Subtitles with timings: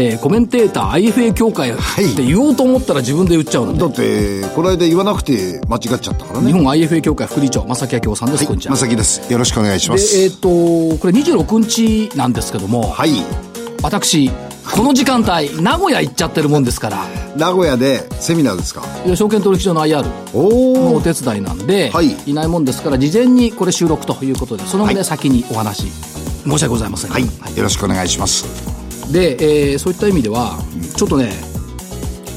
[0.00, 1.74] えーコメンテーター IFA 協会っ
[2.16, 6.46] て言おうと思ったら自分で言っちゃうのね、だって、この間言わなくて間違っちゃったからね。
[6.46, 9.32] 日本 IFA 協会副理長正木明夫さんです、こんにちはまさきです。
[9.32, 9.96] よろしくお願いしま。
[9.96, 13.10] ですえっ、とこれ26日なんですけども、はい。
[13.82, 14.30] 私
[14.74, 17.04] この時間帯名古屋行っちゃってるもんですから
[17.36, 18.82] 名古屋でセミナーですか？
[19.06, 25.88] いや証券取引所の IR のおお手伝いなんで、はいい、ないもんですから事前にこれ収録ということでその旨はい先にお話
[26.44, 27.56] 申し訳ございませんがはい。
[27.56, 28.77] よろしくお願いします。
[29.12, 29.36] で、
[29.72, 30.58] えーそういった意味では
[30.96, 31.32] ちょっとね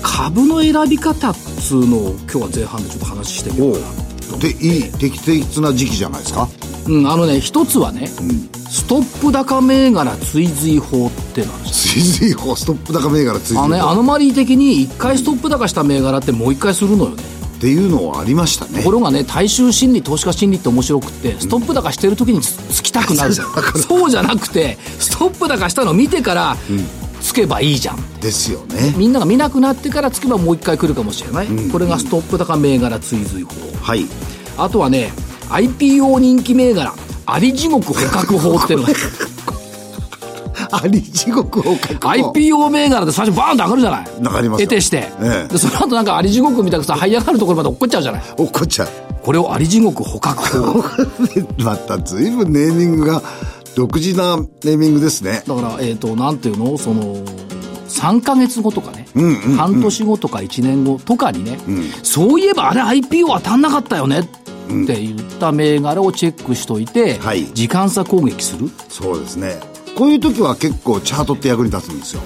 [0.01, 3.79] 株の選び方っつうのを今日は前半でちょっと話してみようか
[4.31, 6.47] なで、いい、適切な時期じゃないですか？
[6.87, 13.63] うん、あのね一つはね、ストップ高銘柄追随法ってのがあ追随法、ストップ高銘柄追随法。
[13.65, 17.23] あのねアノマリー的に一回ストップ高した銘柄ってもう一回するのよね
[17.61, 18.79] っていうのはありましたね。
[18.79, 18.89] とこ。
[18.89, 23.47] ろがね大衆心理投資家心理って面白くってストップ高してる時につつきたくなるじゃん。
[23.77, 26.57] そうじゃなくてストップ高したのを見てから
[27.21, 28.19] つけばいいじゃん。
[28.19, 28.95] ですよね。
[28.97, 34.07] みんなが見なくなってからつけばもう一回来るかもしれない、これがストップ高銘柄追随法はい。
[34.57, 35.13] あとはね
[35.49, 36.95] IPO 人気銘柄
[37.27, 38.93] あり地獄捕獲法っていうのが
[40.83, 42.31] あり地獄を確保。
[42.31, 44.05] IPO 銘柄で最初バーンと上がるじゃない。
[44.21, 44.67] 上がりますよ。
[44.67, 45.51] 得てして、ええ。
[45.51, 48.21] でその後なんかあり地獄みたくさ這い上がるところまで落っこっちゃうじゃない。
[48.37, 48.89] 落っこっちゃう。
[49.23, 50.61] これをあり地獄捕獲。
[50.61, 50.83] 法
[51.63, 53.21] また随分ネーミングが
[53.75, 55.43] 独自なネーミングですね。
[55.47, 56.77] だからえっ、となんていうの？
[56.77, 57.17] その
[57.87, 59.05] 3ヶ月後とかね、
[59.57, 61.59] 半年後とか1年後とかにね、
[62.03, 64.21] そういえばあれ IPO 当たんなかったよね。
[64.71, 67.45] って言った銘柄をチェックしといて、はい。
[67.53, 69.59] 時間差攻撃する、そうですね。
[70.01, 72.23] こういう時は結構チャートって役に立つんですよ。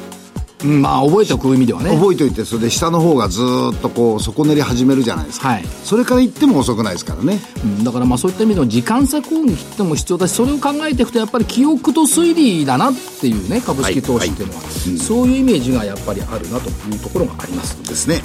[0.63, 1.89] うんまあ覚えておく意味ではね。
[1.89, 5.65] 覚えておいてそれで下の方がずーっとこう底練り始めるじゃないですか、はい。
[5.83, 7.41] それから言っても遅くないですからね。
[7.65, 18.21] うんだからまあそういった意味での時間差攻撃ってのも必要だしそれを考えていくとやっぱり記憶と推理だなっていうね株式投資っていうのは、そういうイメージがやっぱりあるなというところがありますですね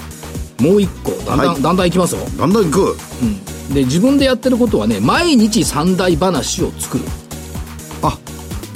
[0.64, 1.62] もう一個だんだん、はい。
[1.62, 2.20] だんだんいきますよ。
[2.38, 2.96] だんだんいく。
[3.74, 7.04] で自分でやってることはね毎日三大話を作る。
[8.02, 8.16] あ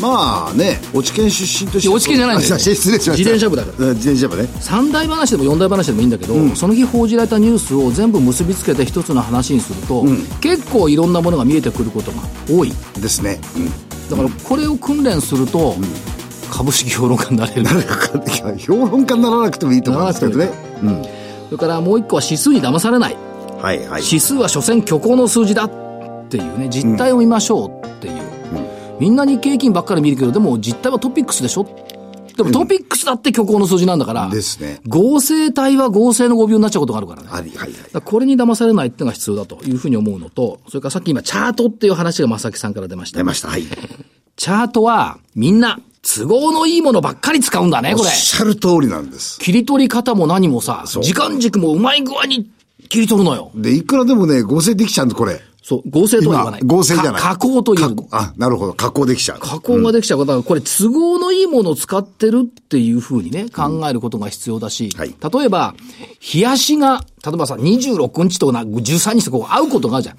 [0.05, 1.89] まあね落ち研出身として。
[1.89, 3.11] 落研じゃないんだよあ失礼しました。
[3.13, 3.89] 自転車部だから。
[3.89, 4.49] うん自転車部ね。
[4.61, 10.05] 三大話でも四大話でもいいんだけど、その日報じられたニュースを全部結びつけて一つの話にすると、
[10.41, 12.73] 結構いろんなものが見えてくることが多い。
[13.01, 13.67] ですね、うん、
[14.11, 15.77] だからこれを訓練すると、
[16.51, 17.65] 株式評論家になれる。
[18.59, 20.51] 評論家にならなくてもいいと思うんですけどね。
[20.83, 21.03] うん。
[21.47, 23.17] それからもう一個は指数に騙されない。
[23.61, 24.03] はいはい。
[24.05, 25.71] 指数は所詮虚構の数字だっ
[26.29, 28.24] ていうね実態を見ましょうっていう、
[29.01, 31.65] みんな日経平均ばっかり見るけどでも実態はトピックスでしょ？
[32.37, 34.81] でもトピックスだって虚構の数字なんだから、ですね。
[34.89, 37.29] 合成体は合成の語尾になっちゃうことがあるからね。
[37.31, 37.73] ありはいはい。
[37.73, 43.19] だからこれに騙されないっていうのが必要だというふうに思うのと、それからさっき今チャートっていう話が正木さんから出ました。
[43.19, 43.49] 出ました。
[43.49, 43.63] はい。
[44.35, 48.11] チャートはみんな都合のいいものばっかり使うんだね、おっこれ。
[48.11, 49.39] しゃる通りなんです。
[49.39, 52.51] 切り取り方も何もさ、時間軸もうまい具合に
[52.89, 53.53] 切り取るのよ。
[53.55, 56.61] でいくらでもね合成できちゃうんでこれそう、合成とは言わない。
[56.63, 57.23] 合成じゃない。
[57.23, 57.97] か加工という。
[58.11, 58.75] あなるほど。
[58.75, 59.39] 加工できちゃう。
[59.41, 60.27] 加工ができちゃう。
[60.27, 65.15] から、これ都合のいいものを使ってるっていうふうにね、考えることが必要だし、はい。
[65.33, 65.75] 例えば、
[66.35, 70.17] 冷やしが、例えばさ、26日とかな13日とこう合うことがあるじゃん。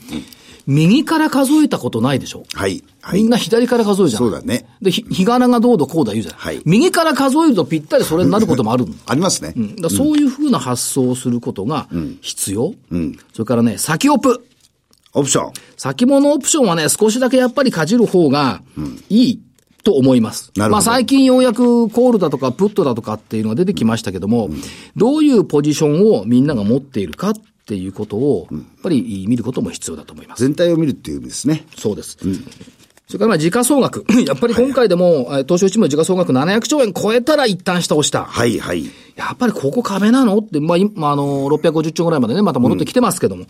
[0.65, 2.43] 右から数えたことないでしょ？
[2.55, 2.83] はい。
[3.01, 3.19] はい。
[3.21, 4.23] みんな左から数えるじゃん。
[4.23, 4.65] そうだね。
[4.81, 6.35] で、ひ、日柄がどうだこうだ言うじゃん。
[6.37, 6.61] はい。
[6.65, 8.87] 右から数えるとぴったりそれになることもある。
[9.05, 9.75] ありますね、うん。
[9.75, 11.87] だそういうふうな発想をすることが
[12.21, 12.73] 必要。
[13.33, 14.43] それからね、先オプ。
[15.15, 18.61] オプション先物オプションはね、少しだけやっぱりかじる方が
[19.09, 19.41] いい
[19.83, 20.51] と思います。
[20.55, 24.49] なるほどまあ最近ようやくコールだとかプットだとかっていうのが出てきましたけども、
[24.95, 27.33] どういうポジションをみんなが持っているかっ
[27.65, 30.43] ていうことを、やっぱり見ることも必要だと思います。
[30.43, 32.17] 全体を見るっていう意味ですねそうです。
[33.07, 34.03] それからまあ時価総額。
[34.25, 38.25] やっぱり今回でも、えー東証一部の時価総額700兆円超えたら一旦下押した。
[38.25, 38.85] はいはい
[39.15, 43.45] やっぱりここ壁なのって、まあ、今、あの、650兆ぐらいまでね、また戻ってきてますけども、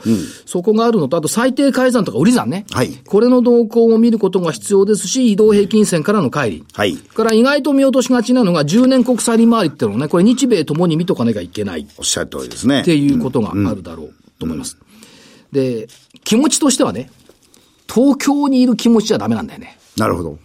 [0.45, 2.65] そこがあるのと、あと最低改ざんとか売り算ね。
[2.71, 6.65] はいこれの動向を見ることが必要ですし、移動平均線からの乖離。
[6.73, 14.77] はいから意外と見落としがちなのが、10年国債利回りっていうのをね、これ日米ともに見とかなきゃいけないっおっしゃる通りですねていうことがあるだろうと思います。
[15.51, 15.87] で、
[16.23, 17.09] 気持ちとしてはね、
[17.95, 19.77] 東京にいる気持ちじゃダメなんだよね。
[19.97, 20.37] なるほど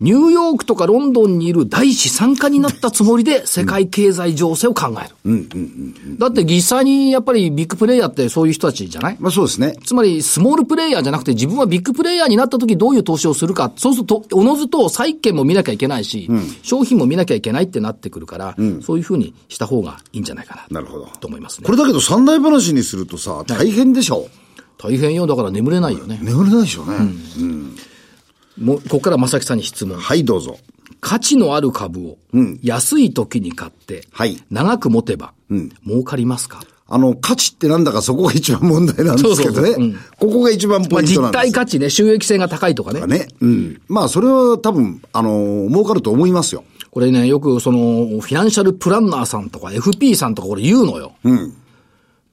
[0.00, 6.18] ニューヨークとかロンドンにいる大資産家になったつもりで世界経済情勢を考える。
[6.18, 9.16] だって実際にやっぱりビッグプレイヤーってそういう人たちじゃない？
[9.20, 9.76] まあそうですね。
[9.84, 16.28] つまり、スモールプレイヤーじゃなくて、自分はビッグプレイヤーになった時どういう投資をするか、そうすると、おのずと債券も見なきゃいけないし、
[16.62, 20.80] 商品も見なきゃいけないってなってくるから、そういうふうにした方がいいんじゃないかな。
[20.80, 21.72] なるほどと思いますねこ。
[21.72, 24.26] れだけど三大話にするとさ、大変でしょ？
[24.86, 25.26] 大変よ。
[25.26, 26.18] だから眠れないよね。
[26.22, 26.98] 眠れないでしょうね。
[28.58, 29.98] もう、ここから正木さんに質問。
[29.98, 30.58] はい、どうぞ。
[31.00, 32.18] 価値のある株を、
[32.62, 35.32] 安い時に買って、はい長く持てば、
[35.86, 36.62] 儲かりますか？
[36.86, 39.62] あの、価値ってなんだかそこが一番問題なんですけどね。
[39.62, 39.98] そうそうそううんこ
[40.28, 41.44] こが一番まあ、ポイントなんです。
[41.46, 43.06] 実体価値ね、収益性が高いとかね。
[43.06, 43.28] ね。
[43.40, 43.80] うん。
[43.88, 46.64] まあ、それは多分、あの、儲かると思いますよ。
[46.90, 47.78] これね、よくその、
[48.20, 51.12] フィナンシャルプランナーさんとか FP さんとかこれ言うのよ。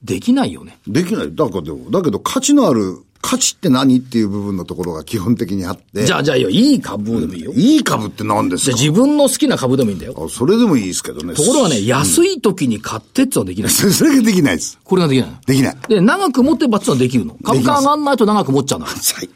[0.04, 0.78] できないよね。
[0.86, 1.34] できない。
[1.34, 6.04] だけど、だけど価値のある、価値って何っていう部分のところが基本的にあって。
[6.04, 6.42] じゃあ、じゃあい
[6.74, 7.52] い株でもいいよ。
[7.54, 8.76] いい株って何ですか？
[8.76, 10.14] じゃあ自分の好きな株でもいいんだよ。
[10.18, 11.34] あそれでもいいですけどね。
[11.34, 13.70] ところがね、安い時に買ってってのはできない。
[13.70, 14.78] それができないです。
[14.82, 15.36] これができないの？
[15.46, 15.76] できない。
[15.88, 17.36] で、長く持ってばってのはできるの？
[17.44, 18.86] 株価上がんないと長く持っちゃうの？
[18.86, 19.30] はい。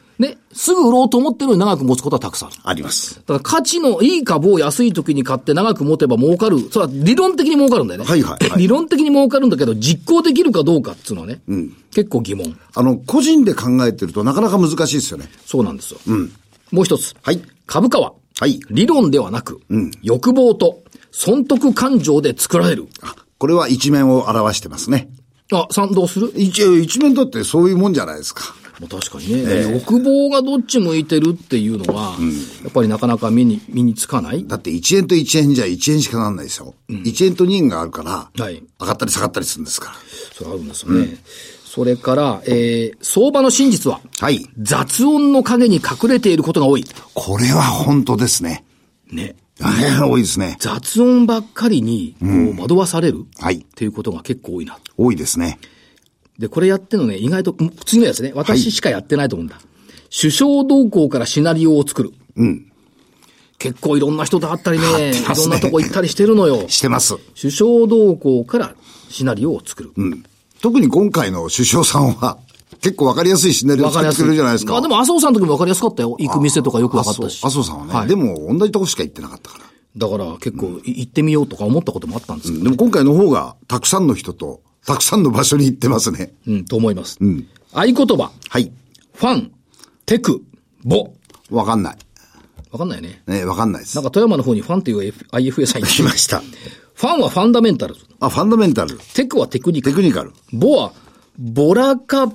[0.57, 2.59] ね、すぐ売ろうと思ってるのに長く持つことはたくさんある。
[2.65, 3.17] あります。
[3.17, 6.61] だから価値のいい株を安い時に買って長く持てば儲かる。
[6.71, 8.07] それは理論的に儲かるんだよね。
[8.07, 11.41] はいはいはい 理論的に儲かるんだけど、実行できるかどうかっていうのはね、
[11.93, 12.57] 結構疑問。
[12.75, 15.31] あの、個人で考えてるとなかなか難しいですよね。
[15.47, 15.99] そうなんですよ。
[16.73, 17.15] もう一つ。
[17.23, 17.41] はい。
[17.67, 18.61] 株価は、はい。
[18.71, 19.61] 理論ではなく、
[20.03, 20.83] 欲望と
[21.13, 22.87] 損得感情で作られる。
[23.03, 25.11] あこれは一面を表してますね。
[25.53, 26.33] あ、賛同する？
[26.37, 28.55] 一応、一面だってそういうもんじゃないですか。
[28.81, 32.17] もう確かにね、欲望がどっち向いてるっていうのは、
[32.63, 34.47] やっぱりなかなか身に、身につかない？
[34.47, 36.75] だって1円と1円じゃ1円しかなんないですよ。
[36.91, 39.95] 1円と2円があるから、はい上がったり下がったりするんですから。
[40.35, 41.17] それあるんですよね。
[41.65, 44.47] それから、えー、相場の真実は、はい。
[44.59, 46.85] 雑音の陰に隠れていることが多い。
[47.13, 48.65] これは本当ですね。
[49.11, 49.37] ね。
[49.59, 50.57] 多いですね。
[50.59, 54.79] 雑音ばっかりに、こう、惑わされる、はいっていうことが結構多いな。
[54.97, 55.59] 多いですね。
[56.39, 59.59] で、これやってるのね、意外と、次のやつね、私しかやってないと思うんだ。
[60.11, 62.13] 首相動向からシナリオを作る。
[63.59, 66.69] 結構いろんな人と会ったりね、ねろんなとこ行ったりしてるのよ。
[66.69, 67.17] してます。
[67.41, 68.75] 首相動向から
[69.09, 69.93] シナリオを作る。
[70.61, 72.39] 特に今回の首相さんは、
[72.81, 74.73] 結構わかりやすいシナリオを作ってくれるじゃないですか。
[74.73, 76.17] まあでも、麻生さんの時もわかりやすかったよ。
[76.19, 77.41] 行く店とかよくわかったし。
[77.43, 79.65] 麻生さんはね、はいでも同じとこしか行ってなかったから。
[79.97, 86.33] だから結構い行ってみようとか思ったこともあったんですけど、でも今回の方が、たくさんの人と、たくさんの場所に行ってますね。
[86.47, 87.19] うん、と思います。
[87.73, 88.73] 合言葉、はい。
[89.15, 89.53] ファン、
[90.07, 90.43] テク、
[90.85, 91.13] ボ。
[91.51, 91.97] わかんない。
[92.71, 93.23] わかんないよね。
[93.27, 94.05] ね、わかんないですなん。
[94.05, 96.41] か富山の方にファンっていう F- IFA さん来ました。
[96.95, 98.01] ファンはファンダメンタルズ。
[98.21, 98.99] あ、ファンダメンタル。
[99.15, 99.95] テクはテクニカル。
[99.97, 100.33] テクニカル。
[100.53, 100.93] ボは、
[101.39, 102.33] ボラか、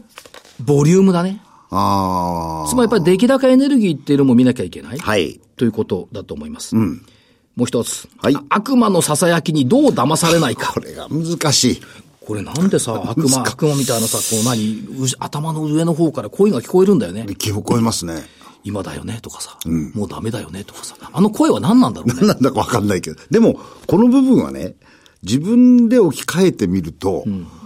[0.60, 1.42] ボリュームだね。
[1.70, 5.00] あつまりやっぱり出来高エネルギーっていうのも見なきゃいけない。
[5.00, 5.04] あ。
[5.04, 5.40] はい。
[5.56, 6.76] ということだと思います。
[6.76, 8.08] もう一つ。
[8.22, 10.80] はい悪魔の囁きにどう騙されないかこ。
[10.82, 11.82] れが難しい。
[12.26, 17.24] これなんでさ、悪魔、悪魔みたいなさ、こう何、う頭の上の方から声が聞こえるんだよね。
[17.24, 18.24] 聞こえますね。
[18.64, 22.28] 今だよねとかさ、もうダメだよねとかさ、あの声は何なんだろうね。
[22.28, 23.20] なんだかわかんないけど。
[23.32, 24.76] でも、この部分はね、
[25.24, 27.26] 自分で置き換えてみると、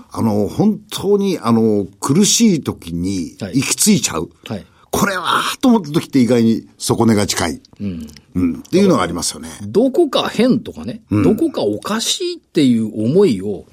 [0.09, 4.29] あの、本当に、あの、苦しい時にはい行き着いちゃう。
[4.45, 7.61] はいこれは、と思った時って意外に底根が近い。
[7.81, 8.59] うん。
[8.59, 9.49] っていうのがありますよね。
[9.63, 13.65] どこか変とかね、どこかおかしいっていう思いを、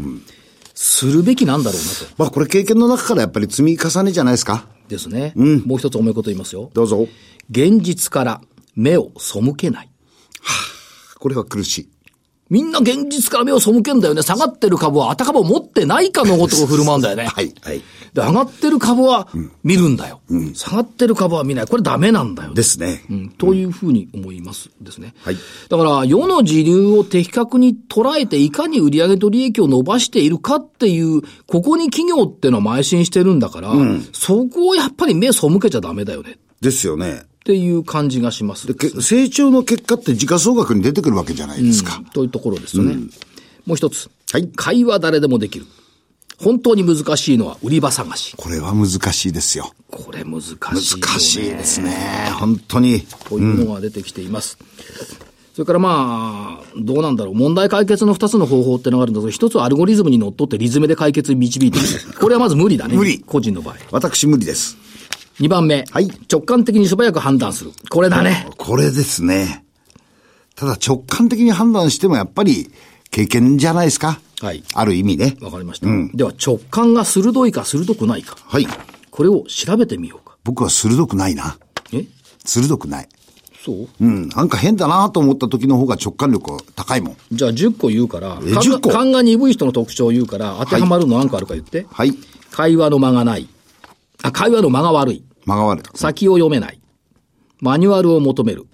[0.82, 2.14] するべきなんだろうなと。
[2.19, 4.67] まあ、これ経験の中からやっぱり積み重ねじゃないですか。
[4.89, 5.32] ですね。
[5.36, 6.70] もう一つ重いこと言いますよ。
[6.74, 7.06] どうぞ。
[7.48, 8.41] 現実から
[8.74, 9.91] 目を背けない。
[11.20, 11.89] これは苦しい。
[12.51, 14.22] みんな現実から目を背けんだよね。
[14.22, 17.27] 下がってる株は、あた株を持ってないかのごとく振る舞うんだよね。
[17.27, 17.82] はい、はい。
[18.14, 19.28] で、上がってる株は
[19.64, 20.20] 見るんだよ。
[20.54, 21.66] 下がってる株は見ない。
[21.66, 22.52] これダメなんだよ。
[22.52, 23.04] ですね。
[23.10, 25.14] うん、というふうに思いますですね。
[25.22, 25.36] はい
[25.69, 33.72] だから、世の時流を的確に捉えて、いかに売上と利益を伸ばしているかっていう、ここに企業ってのは邁進してるんだから、
[34.12, 36.38] そこをやっぱり目背けちゃダメだよね。
[36.60, 37.22] ですよね。
[37.24, 38.66] っていう感じがします。
[38.69, 42.02] でけ成長の結果って時価総額に出てくるわけじゃないですか。
[42.12, 42.94] というところですよね。
[43.66, 44.10] もう一つ。
[44.31, 45.66] はい会話誰でもできる。
[46.39, 48.34] 本当に難しいのは売り場探し。
[48.36, 49.72] これは難しいですよ。
[49.91, 50.60] これ難しいよね。
[50.72, 51.96] 難しいですね。
[52.39, 53.03] 本当に。
[53.29, 54.58] というのが出てきています。
[55.55, 57.34] それからまあ、どうなんだろう。
[57.34, 62.17] 問題解決の二つの方法ってのがあるんだけど、一つはアルゴリズムにのっとってリズムで解決に導いていく。
[62.19, 62.96] これはまず無理だね。
[62.96, 63.77] 無理個人の場合。
[63.91, 64.79] 私無理です。
[65.39, 65.84] 二番目。
[65.91, 67.72] はい直感的に素早く判断する。
[67.91, 68.48] これだね。
[68.56, 69.65] これですね。
[70.55, 72.70] ただ直感的に判断してもやっぱり
[73.10, 74.20] 経験じゃないですか。
[74.43, 75.37] はいある意味ね。
[75.41, 75.87] わかりました。
[76.17, 78.37] では直感が鋭いか鋭くないか。
[78.44, 78.67] はい。
[79.13, 80.37] これを調べてみようか。
[80.43, 81.58] 僕は鋭くないな。
[81.93, 82.06] え？
[82.44, 83.08] 鋭くない。
[83.65, 83.89] そう？
[84.01, 84.29] うん。
[84.31, 87.17] なんか変だなと思った時の方が直感力高いもん。
[87.31, 88.91] じゃあ10個言うから、え10個？
[88.91, 91.87] 勘が鈍い人の特徴を言うから、当てはまるの何個あるか言って。
[91.89, 92.13] はい。
[92.51, 93.49] 会話の間がない。
[94.25, 95.25] あ、会話の間が悪い。
[95.46, 95.82] 間が悪い。
[95.94, 96.81] 先を読めない。
[97.61, 98.67] マニュアルを求める。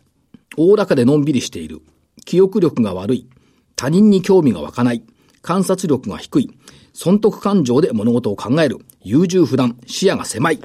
[0.56, 1.82] おおらかでのんびりしている。
[2.24, 3.28] 記憶力が悪い。
[3.76, 5.02] 他人に興味が湧かない。
[5.42, 6.50] 観察力が低い。
[6.92, 8.78] 損得感情で物事を考える。
[9.02, 9.76] 優柔不断。
[9.86, 10.60] 視野が狭い。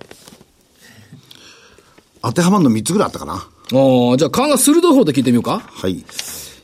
[2.21, 3.33] 当てはまるの3つぐらいあったかな。
[3.33, 5.59] ああ、じゃあ勘が鋭い方で聞いてみようか。
[5.59, 6.03] はい。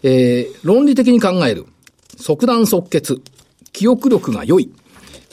[0.03, 1.65] えー、論理的に考える。
[2.17, 3.21] 即断即決。
[3.73, 4.71] 記憶力が良い。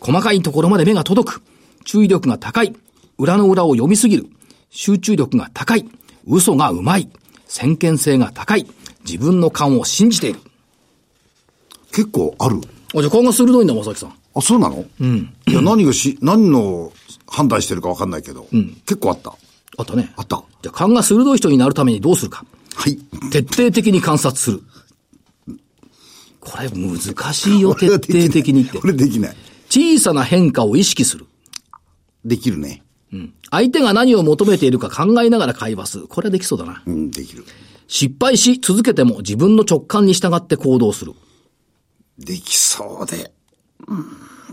[0.00, 1.42] 細かいところまで目が届く。
[1.84, 2.74] 注意力が高い。
[3.18, 4.26] 裏の裏を読みすぎる。
[4.70, 5.88] 集中力が高い。
[6.26, 7.08] 嘘がうまい。
[7.46, 8.66] 先見性が高い。
[9.04, 10.40] 自分の勘を信じている。
[11.96, 12.60] 結構ある。
[12.94, 14.14] あ、じゃあ勘が鋭いんだ、正木さん。
[14.34, 14.84] あ、そうなの？
[15.00, 15.34] うん。
[15.48, 16.92] いや、何がし、何の
[17.26, 18.46] 判断してるか分かんないけど、
[18.84, 19.34] 結構あった。
[19.78, 20.12] あったね。
[20.16, 20.44] あった。
[20.62, 22.44] じゃあ勘が鋭い人になるためにどうするか。
[22.74, 22.98] はい。
[23.30, 24.62] 徹底的に観察する。
[26.40, 26.98] これ難
[27.32, 28.86] しいよ、 徹底的にってこ。
[28.86, 29.36] れできない。
[29.70, 31.26] 小さな変化を意識する。
[32.26, 32.82] できるね。
[33.50, 36.08] 相手が何を求めているか考えながら会話する。
[36.08, 36.82] これはできそうだな。
[36.86, 37.44] うん、できる。
[37.88, 41.14] 失敗し続けても自分の直感に従って行動する。
[42.18, 43.32] できそうで。
[43.86, 44.02] うん。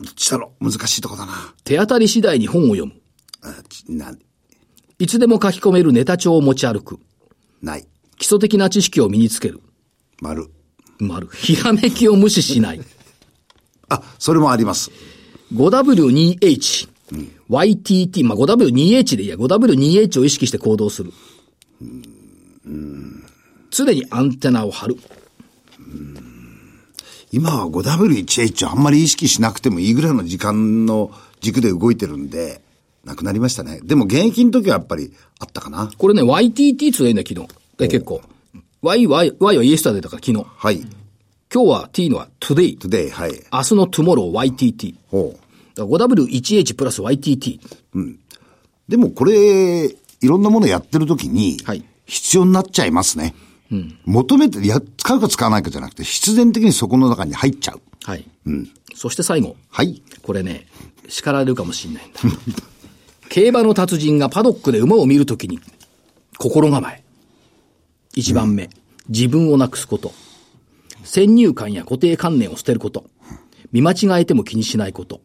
[0.03, 0.71] どっちだろう。
[0.71, 1.53] 難しいとこだな。
[1.63, 2.93] 手当たり次第に本を読む。
[3.41, 4.15] あちな、
[4.99, 6.99] いつでも書き込めるネタ帳を持ち歩く。
[7.61, 7.87] ない。
[8.17, 9.61] 基礎的な知識を身につける。
[10.21, 10.49] 丸。
[10.99, 11.27] 丸。
[11.33, 12.81] ひらめきを無視しない。
[13.89, 14.91] あ、それもあります。
[15.53, 16.89] 5W2H。
[17.49, 18.25] YTT。
[18.25, 19.35] まあ、5W2H でいいや。
[19.35, 21.11] 5W2H を意識して行動する。
[23.69, 24.97] 常にアンテナを張る。
[27.33, 31.09] 今は 5W1H あんまり意識しなくてもいいぐらいの時間の
[31.41, 32.61] 軸で動いてるんで、
[33.03, 33.79] なくなりましたね。
[33.83, 35.91] でも現役の時はやっぱりあったかな。
[35.97, 37.47] これね、YTT つえんだよ、昨日。
[37.79, 38.21] え結構。
[38.83, 40.45] Y、Y、Y はイエスタデーだから昨日。
[40.47, 40.81] はい。
[41.51, 42.77] 今日は T のは Today。
[42.77, 43.31] today, はい。
[43.51, 44.95] 明日の Tomorrow YTT。
[45.09, 45.39] ほう。
[45.75, 47.59] だから 5W1H プラス YTT。
[48.87, 53.33] でもこれ、いろんなものやってる時にはい、必要になっちゃいますね。
[54.05, 57.81] 求めて、や、使うか使わないかじゃなくて、必然的にそこの中に入っちゃう。
[58.03, 58.25] はい。
[58.95, 59.55] そして最後。
[59.69, 60.01] はい。
[60.21, 60.67] これね、
[61.07, 62.19] 叱られるかもしれないんだ。
[63.29, 65.59] 競馬の達人がパドックで馬を見るときに、
[66.37, 67.03] 心構え。
[68.15, 68.69] 一番目、
[69.09, 70.13] 自分をなくすこと。
[71.03, 73.05] 先入観や固定観念を捨てること。
[73.71, 75.21] 見間違えても気にしないこと。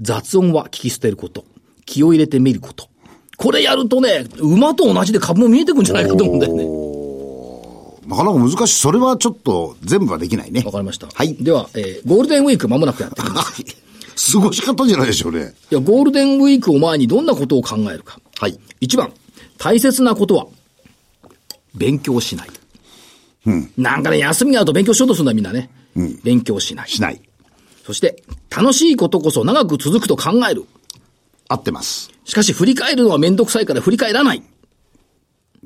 [0.00, 1.44] 雑音は聞き捨てること。
[1.86, 2.88] 気を入れてみること。
[3.36, 6.91] これやるとね、馬と同じで株も見えてくんじゃないかと思うんだよね。
[8.06, 8.80] なかなか難しい。
[8.80, 10.62] それはちょっと全部はできないね。
[10.64, 11.08] わかりました。
[11.12, 11.34] はい。
[11.34, 13.62] では、えーゴールデンウィーク間もなくやってきます。
[14.32, 15.54] 過ごし方じゃないでしょうね。
[15.70, 18.20] いや、ゴールデンウィークを前にどんなことを考えるか。
[18.38, 18.58] はい。
[18.80, 19.12] 一番、
[19.58, 20.46] 大切なことは、
[21.74, 22.48] 勉強しない。
[23.76, 25.70] なんかね、休みがあると勉強しようとするんだ、みんなね。
[26.22, 26.88] 勉強しない。
[26.88, 27.20] しない。
[27.84, 30.64] そして、楽しいことこそ長く続くと考える。
[31.48, 32.10] 合ってます。
[32.24, 34.42] しかし、振り返るのはめんどくさいから振り返らない。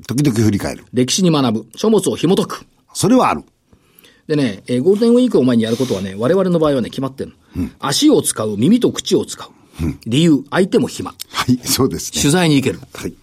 [0.07, 0.85] 時々振り返る。
[0.93, 1.67] 歴史に学ぶ。
[1.77, 2.67] 書物を紐解く。
[2.93, 3.43] それはある。
[4.27, 7.69] でね、えーゴールデンウィークを前にやることはね、我々の場合はね、決まってるの。
[7.79, 9.49] 足を使う、耳と口を使う。
[10.07, 11.15] 理由、相手も暇。
[11.31, 12.21] はい、そうですね。
[12.21, 12.81] 取材に行ける。
[12.95, 13.15] はい。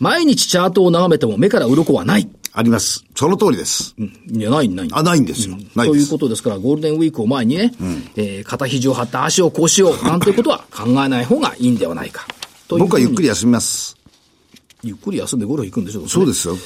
[0.00, 2.28] 毎日チャートを眺めても目から鱗はない。
[2.54, 3.04] あります。
[3.14, 3.94] その通りです。
[4.30, 4.88] いや、ない、ない。
[4.92, 5.56] あ、ないんですよ。
[5.74, 6.06] ないという。
[6.08, 7.72] ことですから、ゴールデンウィークを前にね、
[8.16, 12.26] えー肩肘を張って足をこうしよう、なんていうことは考えない方がいいんではないか。
[12.68, 13.22] という僕はゆっくり。
[13.22, 13.96] り休みます。
[14.82, 16.56] ゆっくり休んでゴルフ行くんでしょそうですよ。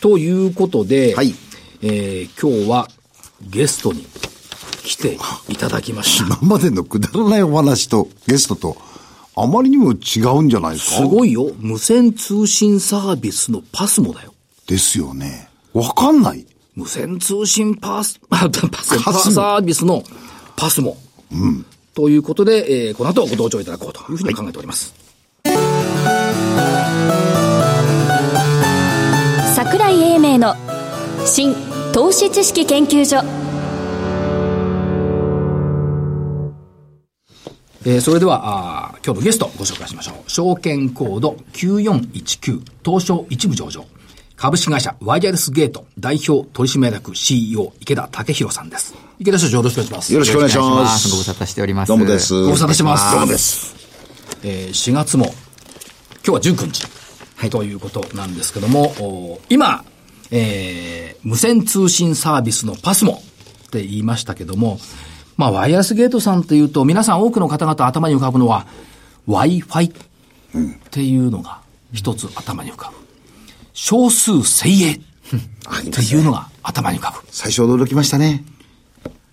[0.00, 1.34] ということで、はい
[1.82, 2.88] えー今日は
[3.50, 4.04] ゲストに
[4.82, 5.16] 来て
[5.48, 6.24] いただきました。
[6.40, 8.76] 今までのくだらないお話とゲストと、
[9.36, 10.96] あまりにも違うんじゃないですか？
[10.98, 11.50] すごいよ。
[11.58, 14.34] 無線通信サービスのパスモだよ。
[14.66, 15.48] ですよね。
[15.72, 16.46] わかんない。
[16.74, 20.02] 無線通信パス、あ パス、パパスモサービスの
[20.56, 20.96] パスモ。
[21.94, 24.94] ということで、えーこの後ご登場いただこうというふうに考えております。
[29.70, 30.54] 桜井英明の
[31.26, 31.54] 新
[31.92, 33.18] 投資知識研究所
[37.84, 40.30] えーそれでは、あー今日のゲストご紹介しましょう。
[40.30, 43.84] 証券コード9419東証一部上場。
[44.36, 48.94] 株式会社ワイヤレスゲート代表取締役 CEO 池田武宏さんです。
[49.18, 50.12] 池田社長よろしくお願いします。
[50.14, 51.10] よろしくお願いします。
[51.10, 51.88] ご無沙汰しております。
[51.88, 52.42] どうもです。
[52.42, 53.76] ご無沙汰してますどうもです。
[54.44, 55.26] えー4月も、
[56.26, 56.97] 今日は19日、
[57.50, 59.84] ということなんですけども、お今、
[60.30, 63.22] えー無線通信サービスのパスモ
[63.66, 64.78] って言いましたけども、
[65.36, 68.66] まあ、ワイヤレスゲートさんっていうと、皆さん多くの方々頭に浮かぶのは、
[69.28, 71.60] Wi-Fi っていうのが
[71.92, 72.96] 一つ頭に浮かぶ。
[73.74, 75.00] 少数精鋭っ
[75.92, 77.28] ていうのが頭に浮かぶ。
[77.30, 78.44] 最初驚きましたね。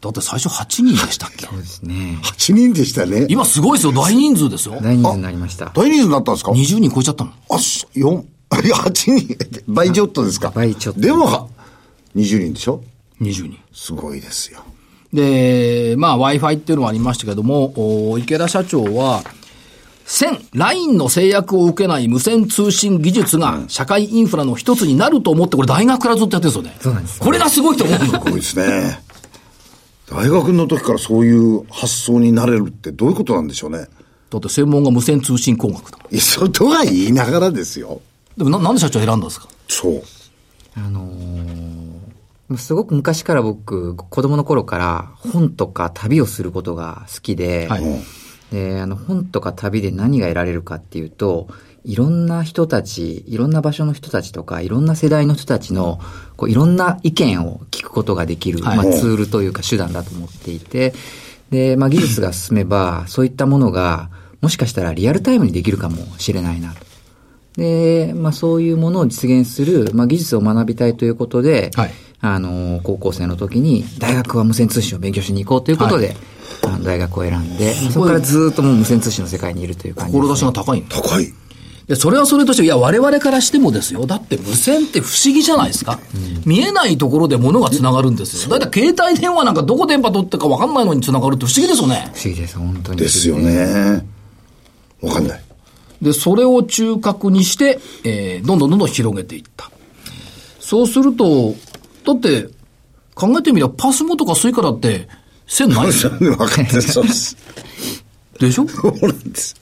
[0.01, 1.47] だって最初8人でしたっけ？
[1.47, 2.19] そうですね。
[2.21, 3.25] 8人でしたね。
[3.29, 3.93] 今すごいですよ。
[3.93, 4.75] 大人数ですよ。
[4.81, 5.71] 大人数になりました。
[5.73, 7.31] 大人数になったんですか？20人超えちゃったの。
[7.49, 8.21] あ、す4、
[8.65, 10.51] いや、8人、倍ちょっとですか？
[10.51, 11.47] 倍ちょっとでも、は
[12.15, 12.83] 20人でしょ
[13.19, 13.57] ？20人。
[13.73, 14.63] すごいですよ。
[15.13, 19.23] で、まあ Wi-Fi っていうのはありましたけども、お池田社長は、
[20.05, 26.77] 線、ラインの制約を受けない無線通信技術が社会インフラの一つになると思って、これ大学からずっとやってるんですよね。
[26.79, 28.05] そうなんですこれがすごいと思うの。
[28.05, 28.99] すごいですね。
[30.09, 33.87] 大学の時からそういう発想になれるってどういうことなんでしょうね。
[34.29, 36.09] だって専門が無線通信工学だから。
[36.11, 38.01] いや、そうとは言いながらですよ。
[38.37, 39.47] でもななんで社長選んだんですか？
[39.67, 40.01] そう。
[40.75, 41.95] あのー
[42.57, 47.83] すごく昔から僕、子供の頃から本とか旅をすることが好きで、はい
[48.51, 51.47] で、あの、本とか旅で何が得られるかっていうと、
[51.85, 55.99] いろんな人たち、いろんな場所の人たちとか、いろんな世代の人たちの、
[56.35, 60.93] こう、いろんな意見を聞くことができる、はいまあ、ツールというか手段だと思っていて、
[61.51, 64.09] で、まあ、技術が進めば、そういったものが、
[64.41, 66.85] もしかしたらリアルタイムにできるかもしれないなと。
[67.57, 76.15] で、まあ、そういうものを実現する、まあ、技術を学びたいということで、はいあの、高校生の時に、大学は無線通信を勉強しに行こうということで、
[76.63, 80.35] あの大学を選んで、そこからずっともう無線通信の世界にいるという感じです、ね。
[80.35, 80.83] 志が高い。
[80.89, 81.33] 高い。
[81.87, 84.05] で、それはそれとして、いや、我々からしてもですよ。
[84.07, 85.99] だって無線って不思議じゃないですか。
[86.45, 88.49] 見えないところで物が繋がるんですよ。
[88.49, 92.11] だいたい携帯電話なんかどこ電波取ってるか分かんないのに繋がるって不思議ですよね。
[92.15, 92.97] 不思議です、本当に。
[92.99, 93.37] ですよ。
[93.37, 94.03] ね。
[95.01, 95.41] わかんない。
[96.01, 99.69] で、それを中核にして、えーどんどんどんどん広げていった。
[100.59, 101.53] そうすると、
[102.03, 102.49] だって、
[103.13, 105.07] 考えてみればパスモとかスイカだって、
[105.47, 106.11] 線ないですよ。
[106.19, 107.37] 分かってそうです。
[108.39, 108.67] でしょ？
[108.67, 109.55] そうなんです。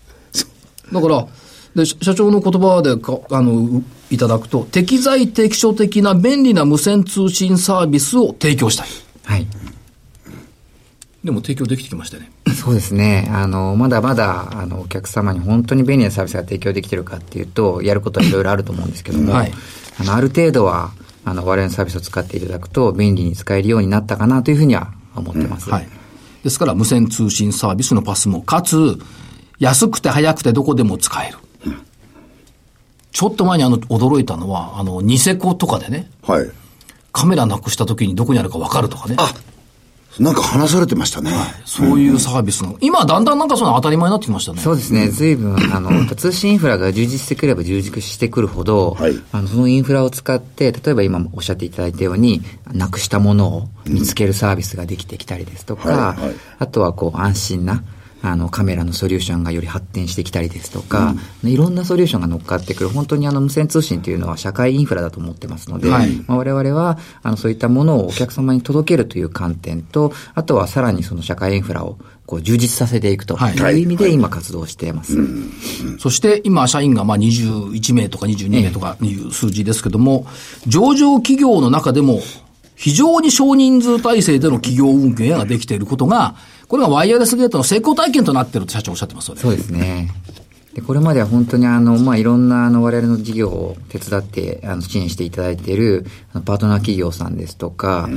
[0.92, 1.28] だから、
[1.76, 8.88] で、社社長の言葉でか、あの、ういただくと、適材適所的な便利な無線通信サービスを提供したい。
[9.26, 9.48] はい。
[11.24, 12.32] でも提供できてきましたね。
[12.54, 13.30] そうですね。
[13.32, 19.52] あの、まだまだ、あの、お客様に本当に便利なサービスが提供できてるかっていうと、やることはいろいろあると思うんですけども、はい
[20.00, 20.92] あの、ある程度は、
[21.26, 25.70] あの、我々のサービスを使っていただくと、便利に使えるようになったかなというふうには思ってます。
[25.70, 25.88] はい。
[26.44, 29.00] ですから、無線通信サービスのパスも、かつ、
[29.60, 31.38] 安くて早くてどこでも使える。
[33.14, 36.50] ちょっと前にあの、驚いたのは、あの、ニセコとかでね、はい。
[37.12, 39.16] カメラなくした時にどこにあるか分かるとかね。
[39.20, 39.32] あ、
[40.20, 41.32] なんか話されてましたね。
[41.64, 42.74] そういうサービスが。
[42.82, 44.62] 今、だんだんなんかその当たり前になってきましたね。
[44.62, 45.10] そうですね。
[45.10, 57.84] 随分、あの、 通信インフラが充実してくれば充実してくるほど、はいあの、そのインフラを使って、例えば今おっしゃっていただいたように、なくしたものを見つけるサービスができてきたりですとか、はいはいあとはこう、安心な、
[58.26, 66.10] あの、カメラのソリューションがより発展してきたりですとか、いろんなソリューションが乗っかってくる、本当にあの、無線通信というのは社会インフラだと思ってますので、はい。
[66.26, 73.56] まあ、我々は、あの、そういったものをお客様に届けるという観点と、あとはさらにその社会インフラをこう充実させていくとはい。
[73.56, 75.18] いう意味で今活動しています。
[76.00, 80.26] そして今、社員がまあ21名とか22名とかいう数字ですけども、
[80.66, 82.22] 上場企業の中でも、
[82.76, 86.36] 非常に少人数体制での企業運営ができていることが、
[86.74, 89.42] これがワイヤレスゲートの成功体験となっていると社長おっしゃってますよね。
[89.42, 90.10] そうですね。
[90.74, 98.10] で、これまでは本当にあの、まあ、いろんなあの、我々の事業を手伝って、あの、支援していただいている、あのパートナー企業さんですとか、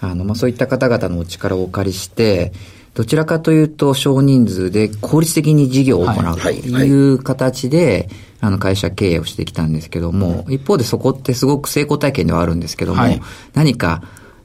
[0.00, 2.52] あの、まあ、そういった方々のお力をお借りして、
[2.94, 6.60] どちらかというと少人数で効率的に事業を行うとはい。
[6.60, 6.90] い。
[6.92, 8.08] う形で、
[8.40, 13.20] あの、会社経営をしてきたんですけども、一方でそこってすごく成功体験ではあるんですけども、はい。
[13.54, 14.04] 何か、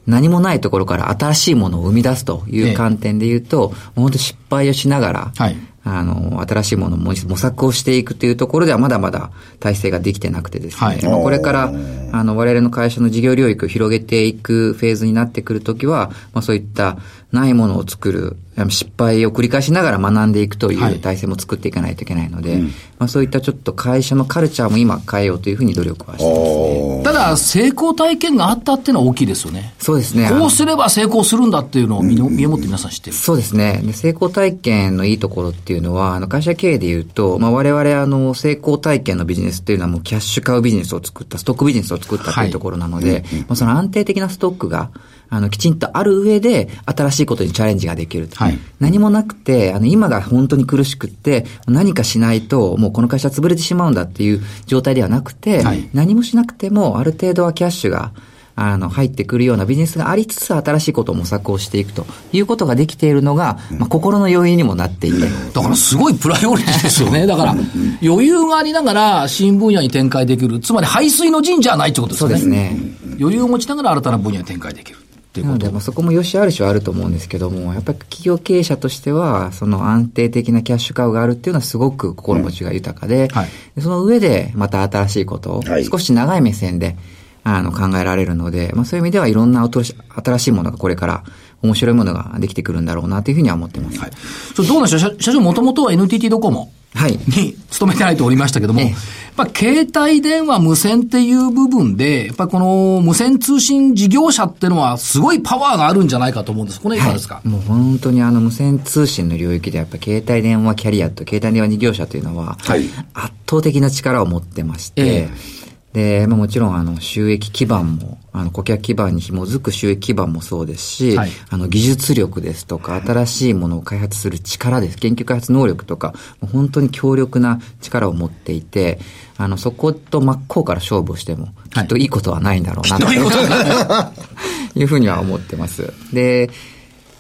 [0.10, 5.56] 何もないところから新しいものを生み出すという観点で言うと、本当失敗をしながら、はい。
[5.86, 11.04] あの、新しいものを模索をしていくというところではまだまだ体制ができてなくてですね、はい。
[11.04, 11.74] まあこれから、
[12.12, 16.98] あの、我々の会社の事業領域を広げていくフェーズになってくるときは、まあそういった
[17.32, 18.36] ないものを作る、
[18.69, 22.58] 失敗を繰り返しながら学んでいくといはいう体制も作っていかないといけないので、
[22.98, 27.04] まあそういったちょっと会社のカルチャーも今変えようというふうに努力はしてますね。
[27.04, 29.74] ただ、成功体験があったっていうのは大きいですよね。
[29.80, 30.30] そうですね。
[30.30, 33.15] こうすれば成功するんだっていうのを身の身をもって皆さん知ってる。
[33.15, 33.82] そうですね。
[33.84, 44.91] で成功体験のいいところっていうのは、あの会社経営で言うと、まあ、我々あの成功体験のビジネスっていうのはもうキャッシュ買うビジネスを作った、ストックビジネスを作ったというところなので、まあ、その安定的なストックが、
[45.30, 48.38] あの、きちんとある上で、新しいことにチャレンジができると。
[48.50, 58.14] はい何もなくて、あの、今が本当に苦しくって、何かしないと、もうこの会社潰れてしまうんだっていう状態ではなくて、はい何もしなくても、ある程度はキャッシュが、
[58.62, 65.20] あの、入ってくるようなビジネスがありつつ、新しいことを模索をしていくということができているのが、まあ、心の要因にもなっていて。
[65.54, 67.26] だからすごいプライオリティですよね。
[67.28, 67.56] だから、
[68.04, 70.60] 余裕がありながら、新分野に展開できる。
[70.60, 72.30] つまり、排水の陣じゃないってことですね。
[72.30, 72.78] そうですね。
[73.20, 74.98] 余裕を持ちながら新たな分野に展開できる。
[75.36, 86.98] なので、まあ、そこもよしある種はあると思うんですけども、やっぱり企業経営者としては、その安定的なキャッシュカウがあるっていうのはすごく心持ちが豊かで、うんはい、その上でまた新しいことを少し長い目線で、
[87.44, 91.24] あの考えられるので、まあ、そういう意味ではいろんな新しいものがこれから
[91.62, 94.00] 面白いものができてくるんだろうなというふうには思ってます。
[94.00, 94.12] はい、
[94.56, 98.99] それどうなんでしょう社長もともとは NTT ドコモに勤めてないとおりましたけども、はい、やっ
[99.36, 106.82] ぱ携帯電話無線っていう部分で、やっぱこの無線通信事業者っていうのはすごいパワーがあるんじゃないかと思うんです。
[106.82, 115.59] このいかがですか、はい、もう本当にあの無線通信の領域でやっぱ携帯電話キャリアと携帯電話事業者というのは、圧倒的な力を持ってまして、えー
[115.93, 124.97] で、まあ、もちろんあの収益基盤も、あの顧客基盤に紐づく収益基盤もそうですし、はい、あの技術力ですとか、新しいものを開発する力です。
[124.97, 126.13] 研究開発能力とか、
[126.52, 128.99] 本当に強力な力を持っていて、
[129.38, 135.91] あの、そこと真っ向から勝負をしても、きっといいことはないんだろうな、というふうには思ってます。
[136.13, 136.52] で、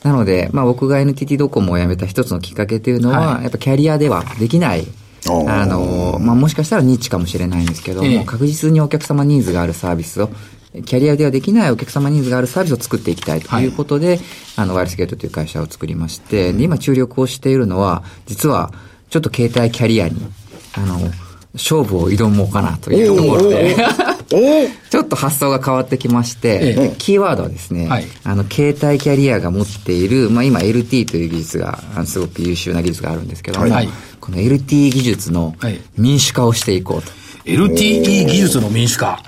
[0.03, 4.85] なので、まあ僕が NTT ドコモを辞めた一つのきっかけというのは、はい、やっぱキャリアではできない
[5.27, 8.13] あの、まあ、もしかしたらニッチかもしれないんですけども、え。
[8.15, 10.29] え、確実にお客様ニーズがあるサービスを、
[10.85, 13.65] キャリアではできないお客様ニーズがあるサービスを作っていきたいとい。
[13.67, 14.19] うことで、はい、
[14.57, 18.71] あの、ワイルスゲートという会社を作りまして、で、今注力をしているのは、実は、
[19.09, 20.21] ちょっと携帯キャリアに、
[20.75, 20.99] あの、
[21.53, 23.75] 勝負を挑もうかなというところで、
[24.89, 33.89] ちょっと発想が変わってきまして、ええ、キーワードはですね、はい、あの、携帯キャリアが持っている、まあ今 LT という技術が、すごく優秀な技術があるんですけども、はい、
[34.19, 35.55] この LTE 技術の
[35.97, 37.11] 民主化をしていこうと。
[37.45, 39.23] LTE 技術の民主化。